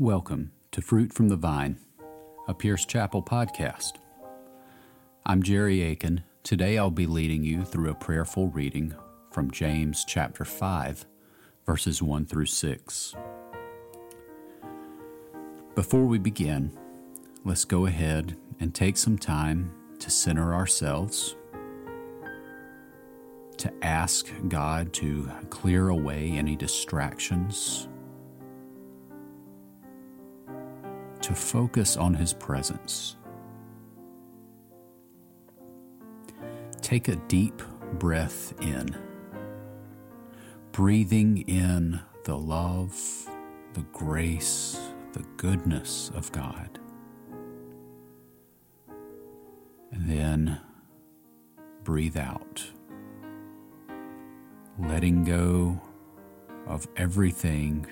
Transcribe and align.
Welcome 0.00 0.52
to 0.70 0.80
Fruit 0.80 1.12
from 1.12 1.28
the 1.28 1.36
Vine, 1.36 1.76
a 2.48 2.54
Pierce 2.54 2.86
Chapel 2.86 3.22
podcast. 3.22 3.98
I'm 5.26 5.42
Jerry 5.42 5.82
Aiken. 5.82 6.24
Today 6.42 6.78
I'll 6.78 6.90
be 6.90 7.06
leading 7.06 7.44
you 7.44 7.66
through 7.66 7.90
a 7.90 7.94
prayerful 7.94 8.48
reading 8.48 8.94
from 9.30 9.50
James 9.50 10.06
chapter 10.06 10.46
5, 10.46 11.04
verses 11.66 12.00
1 12.00 12.24
through 12.24 12.46
6. 12.46 13.14
Before 15.74 16.06
we 16.06 16.18
begin, 16.18 16.72
let's 17.44 17.66
go 17.66 17.84
ahead 17.84 18.38
and 18.58 18.74
take 18.74 18.96
some 18.96 19.18
time 19.18 19.70
to 19.98 20.08
center 20.08 20.54
ourselves, 20.54 21.36
to 23.58 23.70
ask 23.82 24.32
God 24.48 24.94
to 24.94 25.30
clear 25.50 25.90
away 25.90 26.30
any 26.30 26.56
distractions 26.56 27.86
to 31.30 31.36
focus 31.36 31.96
on 31.96 32.12
His 32.12 32.32
presence. 32.32 33.14
Take 36.80 37.06
a 37.06 37.14
deep 37.14 37.62
breath 38.00 38.52
in, 38.60 38.96
breathing 40.72 41.42
in 41.42 42.00
the 42.24 42.36
love, 42.36 42.98
the 43.74 43.82
grace, 43.92 44.76
the 45.12 45.24
goodness 45.36 46.10
of 46.16 46.32
God. 46.32 46.80
And 49.92 50.10
then 50.10 50.60
breathe 51.84 52.16
out, 52.16 52.68
letting 54.80 55.22
go 55.22 55.80
of 56.66 56.88
everything 56.96 57.86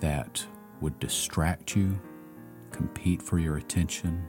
that 0.00 0.46
would 0.82 0.98
distract 0.98 1.76
you, 1.76 1.98
compete 2.72 3.22
for 3.22 3.38
your 3.38 3.56
attention, 3.56 4.26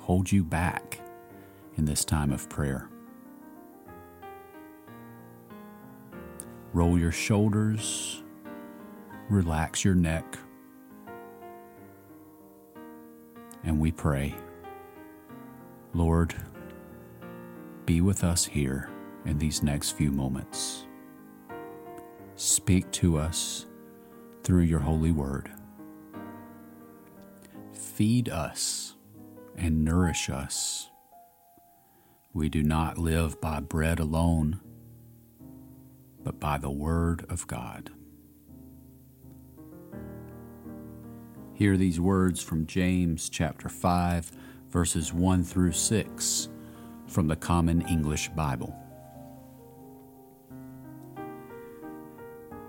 hold 0.00 0.30
you 0.30 0.42
back 0.42 1.00
in 1.76 1.84
this 1.84 2.04
time 2.04 2.32
of 2.32 2.48
prayer. 2.48 2.88
Roll 6.72 6.98
your 6.98 7.12
shoulders, 7.12 8.24
relax 9.30 9.84
your 9.84 9.94
neck, 9.94 10.36
and 13.62 13.78
we 13.78 13.92
pray. 13.92 14.34
Lord, 15.94 16.34
be 17.86 18.00
with 18.00 18.24
us 18.24 18.44
here 18.44 18.90
in 19.24 19.38
these 19.38 19.62
next 19.62 19.92
few 19.92 20.10
moments. 20.10 20.86
Speak 22.34 22.90
to 22.90 23.16
us 23.16 23.66
through 24.46 24.62
your 24.62 24.78
holy 24.78 25.10
word. 25.10 25.50
Feed 27.72 28.28
us 28.28 28.94
and 29.56 29.84
nourish 29.84 30.30
us. 30.30 30.88
We 32.32 32.48
do 32.48 32.62
not 32.62 32.96
live 32.96 33.40
by 33.40 33.58
bread 33.58 33.98
alone, 33.98 34.60
but 36.22 36.38
by 36.38 36.58
the 36.58 36.70
word 36.70 37.26
of 37.28 37.48
God. 37.48 37.90
Hear 41.52 41.76
these 41.76 41.98
words 41.98 42.40
from 42.40 42.66
James 42.68 43.28
chapter 43.28 43.68
5, 43.68 44.30
verses 44.70 45.12
1 45.12 45.42
through 45.42 45.72
6 45.72 46.48
from 47.08 47.26
the 47.26 47.34
Common 47.34 47.82
English 47.88 48.28
Bible. 48.28 48.85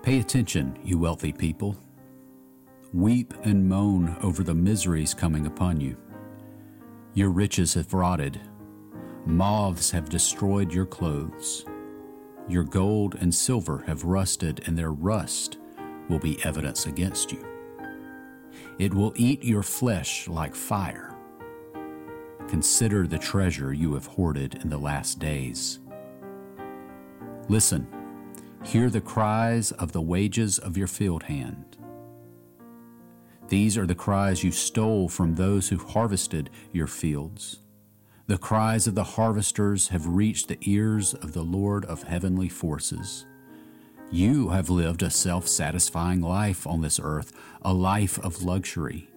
Pay 0.08 0.20
attention, 0.20 0.74
you 0.82 0.96
wealthy 0.96 1.34
people. 1.34 1.76
Weep 2.94 3.34
and 3.42 3.68
moan 3.68 4.16
over 4.22 4.42
the 4.42 4.54
miseries 4.54 5.12
coming 5.12 5.44
upon 5.44 5.82
you. 5.82 5.98
Your 7.12 7.28
riches 7.28 7.74
have 7.74 7.92
rotted. 7.92 8.40
Moths 9.26 9.90
have 9.90 10.08
destroyed 10.08 10.72
your 10.72 10.86
clothes. 10.86 11.66
Your 12.48 12.64
gold 12.64 13.16
and 13.16 13.34
silver 13.34 13.84
have 13.86 14.04
rusted, 14.04 14.62
and 14.64 14.78
their 14.78 14.92
rust 14.92 15.58
will 16.08 16.18
be 16.18 16.42
evidence 16.42 16.86
against 16.86 17.30
you. 17.30 17.46
It 18.78 18.94
will 18.94 19.12
eat 19.14 19.44
your 19.44 19.62
flesh 19.62 20.26
like 20.26 20.54
fire. 20.54 21.14
Consider 22.48 23.06
the 23.06 23.18
treasure 23.18 23.74
you 23.74 23.92
have 23.92 24.06
hoarded 24.06 24.54
in 24.62 24.70
the 24.70 24.78
last 24.78 25.18
days. 25.18 25.80
Listen 27.50 27.86
Hear 28.64 28.90
the 28.90 29.00
cries 29.00 29.72
of 29.72 29.92
the 29.92 30.02
wages 30.02 30.58
of 30.58 30.76
your 30.76 30.88
field 30.88 31.24
hand. 31.24 31.76
These 33.48 33.78
are 33.78 33.86
the 33.86 33.94
cries 33.94 34.44
you 34.44 34.50
stole 34.50 35.08
from 35.08 35.34
those 35.34 35.68
who 35.68 35.78
harvested 35.78 36.50
your 36.72 36.86
fields. 36.86 37.60
The 38.26 38.36
cries 38.36 38.86
of 38.86 38.94
the 38.94 39.04
harvesters 39.04 39.88
have 39.88 40.06
reached 40.06 40.48
the 40.48 40.58
ears 40.60 41.14
of 41.14 41.32
the 41.32 41.42
Lord 41.42 41.86
of 41.86 42.02
heavenly 42.02 42.50
forces. 42.50 43.24
You 44.10 44.50
have 44.50 44.68
lived 44.68 45.02
a 45.02 45.10
self 45.10 45.48
satisfying 45.48 46.20
life 46.20 46.66
on 46.66 46.82
this 46.82 47.00
earth, 47.02 47.32
a 47.62 47.72
life 47.72 48.18
of 48.18 48.42
luxury. 48.42 49.08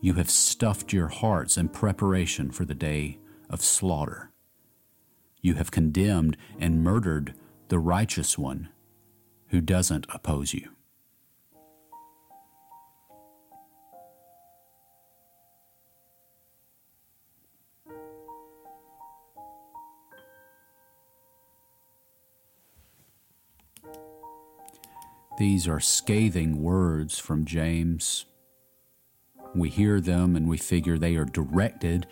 You 0.00 0.14
have 0.14 0.30
stuffed 0.30 0.92
your 0.92 1.08
hearts 1.08 1.56
in 1.56 1.70
preparation 1.70 2.50
for 2.52 2.64
the 2.64 2.74
day 2.74 3.18
of 3.48 3.62
slaughter. 3.62 4.30
You 5.40 5.54
have 5.54 5.70
condemned 5.70 6.36
and 6.58 6.84
murdered 6.84 7.34
the 7.70 7.78
righteous 7.78 8.36
one 8.36 8.68
who 9.50 9.60
doesn't 9.60 10.04
oppose 10.12 10.52
you. 10.52 10.70
These 25.38 25.68
are 25.68 25.78
scathing 25.78 26.60
words 26.60 27.20
from 27.20 27.44
James. 27.44 28.26
We 29.54 29.68
hear 29.70 30.00
them 30.00 30.34
and 30.34 30.48
we 30.48 30.58
figure 30.58 30.98
they 30.98 31.14
are 31.14 31.24
directed 31.24 32.08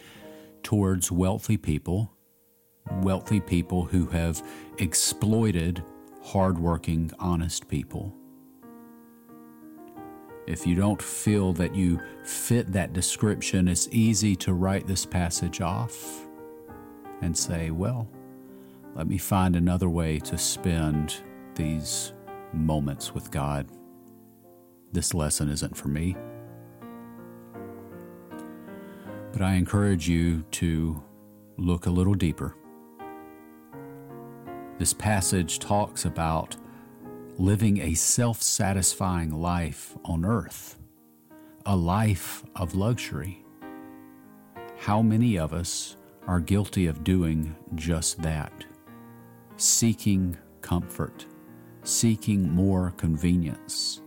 towards 0.62 1.10
wealthy 1.10 1.56
people 1.56 2.12
wealthy 3.02 3.40
people 3.40 3.84
who 3.84 4.06
have 4.06 4.42
exploited 4.78 5.82
hardworking, 6.22 7.10
honest 7.18 7.68
people. 7.68 8.14
If 10.46 10.66
you 10.66 10.74
don't 10.74 11.00
feel 11.00 11.52
that 11.54 11.74
you 11.74 12.00
fit 12.24 12.72
that 12.72 12.92
description, 12.92 13.68
it's 13.68 13.88
easy 13.92 14.34
to 14.36 14.54
write 14.54 14.86
this 14.86 15.04
passage 15.04 15.60
off 15.60 16.26
and 17.20 17.36
say, 17.36 17.70
well, 17.70 18.08
let 18.94 19.06
me 19.06 19.18
find 19.18 19.56
another 19.56 19.88
way 19.88 20.18
to 20.20 20.38
spend 20.38 21.22
these 21.54 22.14
moments 22.52 23.12
with 23.14 23.30
God. 23.30 23.66
This 24.92 25.12
lesson 25.12 25.50
isn't 25.50 25.76
for 25.76 25.88
me. 25.88 26.16
But 29.32 29.42
I 29.42 29.54
encourage 29.54 30.08
you 30.08 30.42
to 30.52 31.02
look 31.58 31.86
a 31.86 31.90
little 31.90 32.14
deeper 32.14 32.54
this 34.78 34.92
passage 34.92 35.58
talks 35.58 36.04
about 36.04 36.56
living 37.36 37.78
a 37.78 37.94
self 37.94 38.40
satisfying 38.40 39.30
life 39.32 39.96
on 40.04 40.24
earth, 40.24 40.78
a 41.66 41.76
life 41.76 42.44
of 42.54 42.74
luxury. 42.74 43.44
How 44.78 45.02
many 45.02 45.38
of 45.38 45.52
us 45.52 45.96
are 46.28 46.40
guilty 46.40 46.86
of 46.86 47.02
doing 47.02 47.56
just 47.74 48.22
that? 48.22 48.64
Seeking 49.56 50.36
comfort, 50.60 51.26
seeking 51.82 52.48
more 52.48 52.92
convenience, 52.96 54.00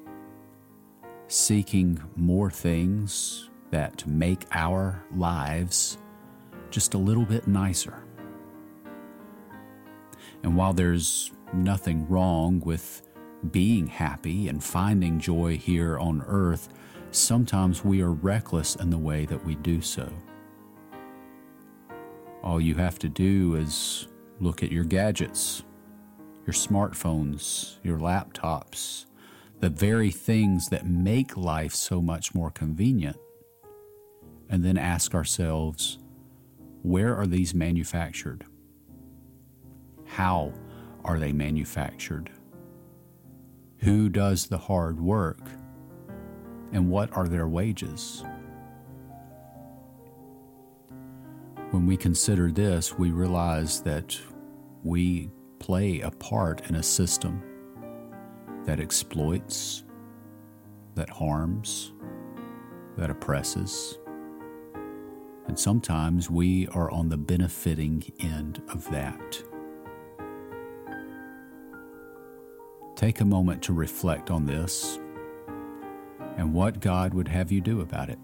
seeking 1.28 2.02
more 2.16 2.50
things 2.50 3.50
that 3.72 4.08
make 4.08 4.46
our 4.52 5.04
lives 5.16 5.98
just 6.70 6.94
a 6.94 6.98
little 6.98 7.26
bit 7.26 7.48
nicer. 7.48 8.06
And 10.44 10.56
while 10.56 10.74
there's 10.74 11.32
nothing 11.54 12.08
wrong 12.08 12.60
with 12.62 13.02
being 13.52 13.88
happy 13.88 14.48
and 14.48 14.64
finding 14.64 15.20
joy 15.20 15.58
here 15.58 15.98
on 15.98 16.24
earth, 16.28 16.70
sometimes 17.12 17.84
we 17.84 18.02
are 18.02 18.12
reckless 18.12 18.76
in 18.76 18.90
the 18.90 18.98
way 18.98 19.26
that 19.26 19.44
we 19.46 19.56
do 19.56 19.82
so. 19.82 20.12
All 22.44 22.60
you 22.60 22.76
have 22.76 22.98
to 23.00 23.10
do 23.10 23.56
is 23.56 24.08
look 24.40 24.64
at 24.64 24.72
your 24.72 24.84
gadgets, 24.84 25.64
your 26.48 26.54
smartphones, 26.54 27.76
your 27.84 28.00
laptops, 28.00 29.06
the 29.60 29.70
very 29.70 30.10
things 30.10 30.70
that 30.70 30.88
make 30.88 31.38
life 31.38 31.74
so 31.74 32.02
much 32.02 32.34
more 32.34 32.50
convenient, 32.50 33.18
and 34.50 34.64
then 34.64 34.78
ask 34.78 35.14
ourselves, 35.14 36.00
where 36.82 37.16
are 37.16 37.28
these 37.28 37.54
manufactured? 37.54 38.46
How 40.16 40.52
are 41.06 41.18
they 41.18 41.32
manufactured? 41.32 42.30
Who 43.78 44.10
does 44.10 44.48
the 44.48 44.58
hard 44.58 45.00
work? 45.00 45.40
And 46.74 46.90
what 46.90 47.16
are 47.16 47.30
their 47.30 47.48
wages? 47.48 48.26
When 51.72 51.86
we 51.86 51.96
consider 51.96 52.52
this, 52.52 52.98
we 52.98 53.12
realize 53.12 53.82
that 53.84 54.20
we 54.84 55.32
play 55.60 56.02
a 56.02 56.12
part 56.12 56.70
in 56.70 56.76
a 56.76 56.84
system 56.84 57.42
that 58.66 58.82
exploits, 58.82 59.86
that 60.96 61.10
harms, 61.10 61.94
that 62.98 63.10
oppresses. 63.10 63.98
And 65.48 65.58
sometimes 65.58 66.30
we 66.30 66.68
are 66.68 66.92
on 66.92 67.08
the 67.08 67.18
benefiting 67.18 68.04
end 68.20 68.62
of 68.68 68.90
that. 68.92 69.42
Take 73.02 73.20
a 73.20 73.26
moment 73.26 73.64
to 73.64 73.74
reflect 73.74 74.30
on 74.30 74.46
this 74.46 75.00
and 76.38 76.54
what 76.54 76.80
God 76.80 77.16
would 77.16 77.28
have 77.30 77.52
you 77.52 77.60
do 77.60 77.82
about 77.82 78.12
it. 78.12 78.20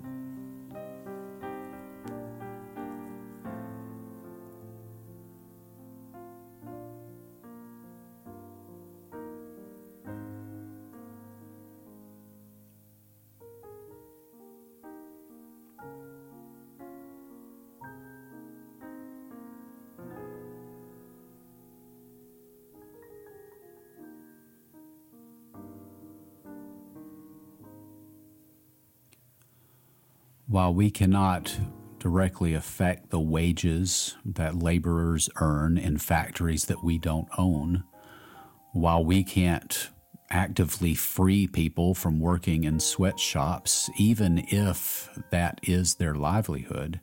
While 30.58 30.74
we 30.74 30.90
cannot 30.90 31.56
directly 32.00 32.56
affect 32.56 33.12
the 33.12 33.20
wages 33.20 34.16
that 34.26 34.58
laborers 34.58 35.30
earn 35.36 35.78
in 35.78 36.00
factories 36.00 36.66
that 36.66 36.84
we 36.84 36.98
don't 36.98 37.28
own, 37.38 37.84
while 38.74 39.06
we 39.06 39.24
can't 39.24 39.92
actively 40.32 40.96
free 40.96 41.46
people 41.46 41.94
from 41.94 42.20
working 42.20 42.64
in 42.64 42.80
sweatshops, 42.80 43.88
even 44.00 44.40
if 44.48 45.08
that 45.30 45.60
is 45.62 45.94
their 45.94 46.16
livelihood, 46.16 47.02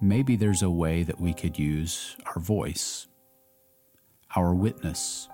maybe 0.00 0.34
there's 0.34 0.62
a 0.62 0.70
way 0.70 1.04
that 1.04 1.20
we 1.20 1.32
could 1.32 1.56
use 1.56 2.16
our 2.34 2.42
voice, 2.42 3.06
our 4.34 4.52
witness, 4.52 5.28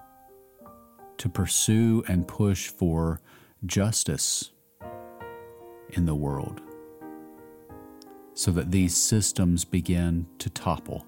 to 1.16 1.30
pursue 1.30 2.04
and 2.08 2.28
push 2.28 2.68
for 2.68 3.22
justice 3.64 4.52
in 5.96 6.06
the 6.06 6.14
world 6.14 6.60
so 8.34 8.50
that 8.50 8.70
these 8.70 8.94
systems 8.94 9.64
begin 9.64 10.26
to 10.38 10.50
topple 10.50 11.06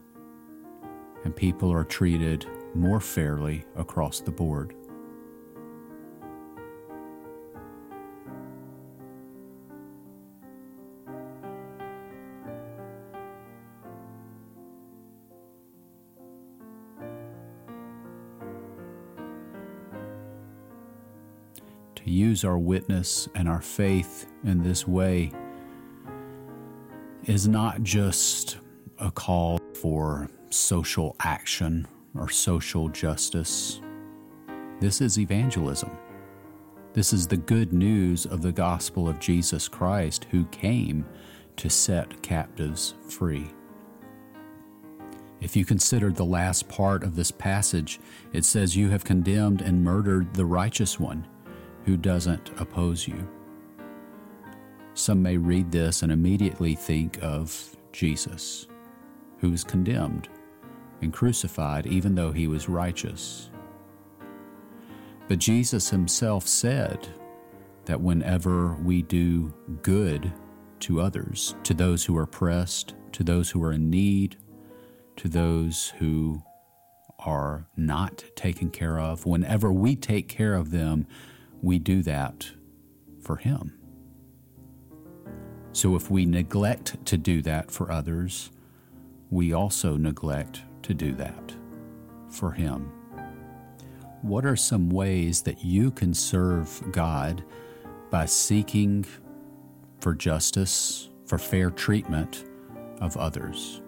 and 1.25 1.37
people 1.37 1.70
are 1.70 1.85
treated 1.85 2.46
more 2.75 3.00
fairly 3.00 3.64
across 3.76 4.20
the 4.20 4.31
board. 4.31 4.75
Use 22.08 22.44
our 22.44 22.58
witness 22.58 23.28
and 23.34 23.49
our 23.49 23.60
faith 23.60 24.26
in 24.44 24.62
this 24.62 24.87
way 24.87 25.32
is 27.25 27.46
not 27.46 27.82
just 27.82 28.58
a 28.99 29.10
call 29.10 29.58
for 29.75 30.28
social 30.50 31.14
action 31.20 31.87
or 32.14 32.28
social 32.28 32.88
justice. 32.88 33.81
This 34.81 35.00
is 35.00 35.19
evangelism. 35.19 35.90
This 36.94 37.12
is 37.12 37.26
the 37.26 37.37
good 37.37 37.72
news 37.72 38.26
of 38.26 38.43
the 38.43 38.52
gospel 38.52 39.08
of 39.08 39.20
Jesus 39.20 39.69
Christ 39.69 40.26
who 40.31 40.44
came 40.46 41.05
to 41.56 41.69
set 41.69 42.22
captives 42.22 42.94
free. 43.08 43.46
If 45.40 45.55
you 45.55 45.64
consider 45.64 46.10
the 46.10 46.25
last 46.25 46.69
part 46.69 47.05
of 47.05 47.14
this 47.14 47.31
passage, 47.31 48.00
it 48.32 48.44
says, 48.44 48.76
You 48.76 48.90
have 48.90 49.05
condemned 49.05 49.60
and 49.60 49.84
murdered 49.84 50.34
the 50.34 50.46
righteous 50.46 50.99
one 50.99 51.26
who 51.84 51.96
doesn't 51.96 52.50
oppose 52.60 53.06
you. 53.08 53.28
Some 54.94 55.22
may 55.22 55.36
read 55.36 55.70
this 55.70 56.02
and 56.02 56.10
immediately 56.10 56.75
think 56.75 57.19
of 57.22 57.76
Jesus, 57.92 58.66
who 59.38 59.50
was 59.50 59.64
condemned 59.64 60.28
and 61.00 61.12
crucified 61.12 61.86
even 61.86 62.14
though 62.14 62.32
he 62.32 62.48
was 62.48 62.69
righteous. 62.69 63.50
But 65.28 65.38
Jesus 65.38 65.90
himself 65.90 66.48
said 66.48 67.06
that 67.84 68.00
whenever 68.00 68.74
we 68.74 69.02
do 69.02 69.52
good 69.82 70.32
to 70.81 71.00
others, 71.00 71.54
to 71.64 71.74
those 71.74 72.04
who 72.04 72.16
are 72.16 72.22
oppressed, 72.22 72.94
to 73.12 73.22
those 73.22 73.50
who 73.50 73.62
are 73.62 73.72
in 73.72 73.90
need, 73.90 74.36
to 75.16 75.28
those 75.28 75.92
who 75.98 76.42
are 77.19 77.66
not 77.76 78.24
taken 78.36 78.70
care 78.70 78.98
of, 78.98 79.26
whenever 79.26 79.72
we 79.72 79.96
take 79.96 80.28
care 80.28 80.54
of 80.54 80.70
them, 80.70 81.06
we 81.62 81.78
do 81.78 82.02
that 82.02 82.50
for 83.20 83.37
Him. 83.37 83.75
So 85.72 85.94
if 85.96 86.10
we 86.10 86.26
neglect 86.26 87.05
to 87.06 87.16
do 87.16 87.43
that 87.43 87.70
for 87.70 87.90
others, 87.90 88.50
we 89.31 89.52
also 89.52 89.96
neglect 89.96 90.62
to 90.82 90.94
do 90.94 91.14
that 91.14 91.55
for 92.31 92.52
Him. 92.52 92.90
What 94.22 94.44
are 94.44 94.56
some 94.56 94.90
ways 94.90 95.43
that 95.43 95.64
you 95.64 95.90
can 95.90 96.14
serve 96.14 96.82
God 96.90 97.44
by 98.10 98.26
seeking 98.26 99.06
for 100.00 100.14
justice, 100.14 101.10
for 101.26 101.38
fair 101.38 101.70
treatment 101.70 102.44
of 103.00 103.17
others? 103.17 103.82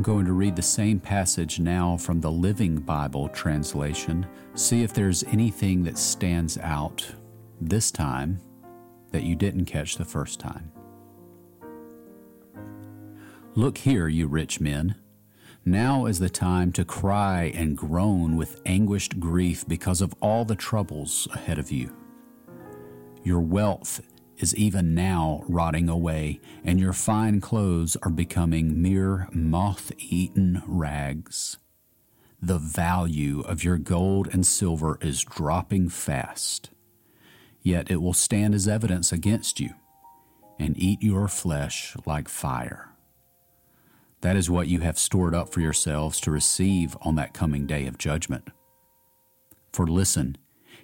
I'm 0.00 0.04
going 0.04 0.24
to 0.24 0.32
read 0.32 0.56
the 0.56 0.62
same 0.62 0.98
passage 0.98 1.60
now 1.60 1.98
from 1.98 2.22
the 2.22 2.30
Living 2.30 2.76
Bible 2.76 3.28
translation. 3.28 4.26
See 4.54 4.82
if 4.82 4.94
there's 4.94 5.24
anything 5.24 5.82
that 5.82 5.98
stands 5.98 6.56
out 6.56 7.06
this 7.60 7.90
time 7.90 8.40
that 9.12 9.24
you 9.24 9.36
didn't 9.36 9.66
catch 9.66 9.96
the 9.96 10.06
first 10.06 10.40
time. 10.40 10.72
Look 13.54 13.76
here, 13.76 14.08
you 14.08 14.26
rich 14.26 14.58
men. 14.58 14.94
Now 15.66 16.06
is 16.06 16.18
the 16.18 16.30
time 16.30 16.72
to 16.72 16.84
cry 16.86 17.52
and 17.54 17.76
groan 17.76 18.36
with 18.36 18.62
anguished 18.64 19.20
grief 19.20 19.68
because 19.68 20.00
of 20.00 20.14
all 20.22 20.46
the 20.46 20.56
troubles 20.56 21.28
ahead 21.34 21.58
of 21.58 21.70
you. 21.70 21.94
Your 23.22 23.40
wealth 23.40 24.00
is 24.40 24.56
even 24.56 24.94
now 24.94 25.44
rotting 25.46 25.88
away, 25.88 26.40
and 26.64 26.80
your 26.80 26.92
fine 26.92 27.40
clothes 27.40 27.96
are 28.02 28.10
becoming 28.10 28.80
mere 28.80 29.28
moth 29.32 29.92
eaten 29.98 30.62
rags. 30.66 31.58
The 32.42 32.58
value 32.58 33.40
of 33.42 33.62
your 33.62 33.76
gold 33.76 34.28
and 34.32 34.46
silver 34.46 34.98
is 35.02 35.22
dropping 35.22 35.90
fast, 35.90 36.70
yet 37.62 37.90
it 37.90 38.00
will 38.00 38.14
stand 38.14 38.54
as 38.54 38.66
evidence 38.66 39.12
against 39.12 39.60
you 39.60 39.74
and 40.58 40.74
eat 40.78 41.02
your 41.02 41.28
flesh 41.28 41.94
like 42.06 42.28
fire. 42.28 42.88
That 44.22 44.36
is 44.36 44.50
what 44.50 44.68
you 44.68 44.80
have 44.80 44.98
stored 44.98 45.34
up 45.34 45.50
for 45.50 45.60
yourselves 45.60 46.20
to 46.20 46.30
receive 46.30 46.96
on 47.02 47.14
that 47.16 47.34
coming 47.34 47.66
day 47.66 47.86
of 47.86 47.98
judgment. 47.98 48.48
For 49.72 49.86
listen, 49.86 50.36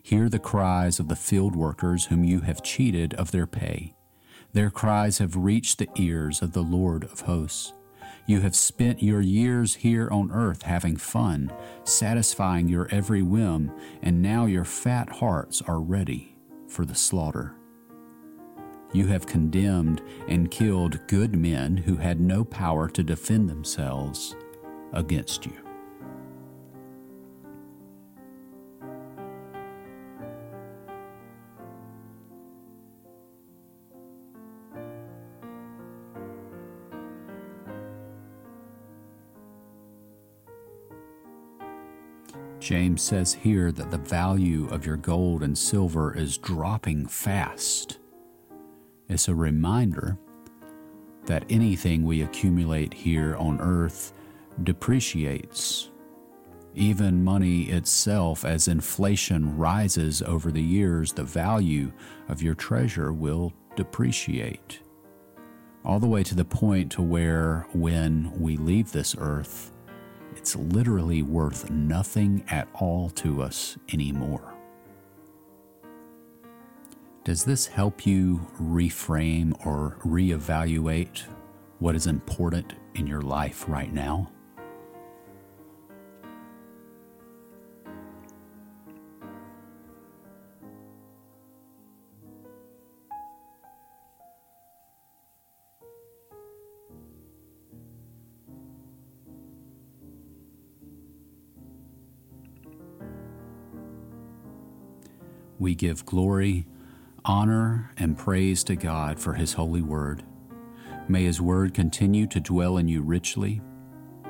Hear 0.07 0.29
the 0.29 0.39
cries 0.39 1.01
of 1.01 1.09
the 1.09 1.17
field 1.17 1.57
workers 1.57 2.05
whom 2.05 2.23
you 2.23 2.43
have 2.43 2.63
cheated 2.63 3.13
of 3.15 3.33
their 3.33 3.49
pay. 3.49 3.97
Their 4.53 4.71
cries 4.71 5.19
have 5.19 5.35
reached 5.35 5.79
the 5.79 5.89
ears 5.97 6.43
of 6.43 6.53
the 6.53 6.63
Lord 6.63 7.03
of 7.03 7.23
hosts. 7.23 7.73
You 8.25 8.41
have 8.43 8.55
spent 8.55 9.03
your 9.03 9.21
years 9.21 9.75
here 9.75 10.09
on 10.13 10.31
earth 10.31 10.63
having 10.63 10.97
fun, 10.97 11.53
satisfying 11.83 12.69
your 12.69 12.87
every 12.93 13.23
whim, 13.23 13.73
and 14.01 14.23
now 14.23 14.47
your 14.47 14.65
fat 14.65 15.09
hearts 15.09 15.61
are 15.63 15.81
ready 15.81 16.37
for 16.69 16.85
the 16.85 16.95
slaughter. 16.95 17.57
You 18.93 19.09
have 19.09 19.27
condemned 19.27 20.03
and 20.29 20.53
killed 20.53 21.05
good 21.09 21.35
men 21.35 21.79
who 21.79 21.97
had 21.97 22.21
no 22.21 22.45
power 22.45 22.89
to 22.91 23.03
defend 23.03 23.51
themselves 23.51 24.37
against 24.93 25.47
you. 25.47 25.66
James 42.67 43.01
says 43.01 43.33
here 43.33 43.71
that 43.71 43.93
the 43.93 43.99
value 43.99 44.67
of 44.73 44.85
your 44.85 44.97
gold 44.97 45.45
and 45.45 45.57
silver 45.57 46.13
is 46.17 46.37
dropping 46.37 47.07
fast. 47.07 48.01
It's 49.09 49.29
a 49.29 49.37
reminder 49.37 50.19
that 51.27 51.45
anything 51.49 52.03
we 52.03 52.23
accumulate 52.23 52.93
here 52.93 53.37
on 53.37 53.61
earth 53.61 54.15
depreciates. 54.65 55.91
Even 56.75 57.23
money 57.23 57.71
itself, 57.71 58.45
as 58.45 58.67
inflation 58.67 59.57
rises 59.57 60.21
over 60.23 60.51
the 60.51 60.61
years, 60.61 61.13
the 61.13 61.23
value 61.23 61.93
of 62.29 62.43
your 62.43 62.57
treasure 62.57 63.13
will 63.13 63.53
depreciate. 63.77 64.81
All 65.85 66.01
the 66.01 66.09
way 66.09 66.25
to 66.25 66.35
the 66.35 66.45
point 66.45 66.91
to 66.93 67.03
where 67.03 67.69
when 67.75 68.33
we 68.41 68.57
leave 68.57 68.91
this 68.91 69.15
earth, 69.17 69.71
it's 70.47 70.55
literally 70.55 71.23
worth 71.23 71.69
nothing 71.71 72.45
at 72.47 72.69
all 72.75 73.11
to 73.11 73.43
us 73.43 73.77
anymore. 73.93 74.55
Does 77.25 77.43
this 77.43 77.67
help 77.67 78.07
you 78.07 78.47
reframe 78.63 79.57
or 79.67 79.99
reevaluate 80.05 81.25
what 81.81 81.97
is 81.97 82.07
important 82.07 82.75
in 82.95 83.09
your 83.09 83.23
life 83.23 83.65
right 83.67 83.93
now? 83.93 84.31
We 105.59 105.75
give 105.75 106.07
glory, 106.07 106.67
honor, 107.25 107.91
and 107.97 108.19
praise 108.19 108.63
to 108.65 108.77
God 108.77 109.19
for 109.19 109.35
His 109.35 109.55
holy 109.55 109.83
word. 109.83 110.23
May 111.09 111.25
His 111.25 111.41
word 111.41 111.75
continue 111.75 112.27
to 112.29 112.41
dwell 112.41 112.77
in 112.77 112.89
you 112.89 113.03
richly, 113.03 113.61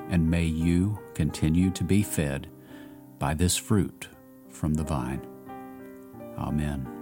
and 0.09 0.31
may 0.31 0.45
you 0.45 0.99
continue 1.15 1.71
to 1.71 1.85
be 1.85 2.03
fed 2.03 2.49
by 3.19 3.35
this 3.35 3.57
fruit 3.57 4.09
from 4.49 4.75
the 4.75 4.85
vine. 4.85 5.27
Amen. 6.39 6.96